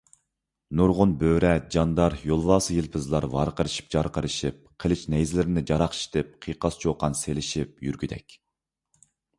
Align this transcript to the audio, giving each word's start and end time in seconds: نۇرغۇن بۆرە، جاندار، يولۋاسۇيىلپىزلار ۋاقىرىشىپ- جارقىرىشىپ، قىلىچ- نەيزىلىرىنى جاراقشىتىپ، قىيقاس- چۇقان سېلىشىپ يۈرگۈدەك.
نۇرغۇن 0.77 1.11
بۆرە، 1.23 1.51
جاندار، 1.75 2.15
يولۋاسۇيىلپىزلار 2.29 3.27
ۋاقىرىشىپ- 3.35 3.91
جارقىرىشىپ، 3.97 4.59
قىلىچ- 4.85 5.05
نەيزىلىرىنى 5.17 5.65
جاراقشىتىپ، 5.73 6.35
قىيقاس- 6.47 6.81
چۇقان 6.87 7.21
سېلىشىپ 7.23 7.89
يۈرگۈدەك. 7.91 8.41